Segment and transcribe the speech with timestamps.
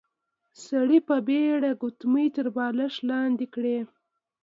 [0.65, 3.77] سړي په بيړه ګوتمۍ تر بالښت لاندې کړې.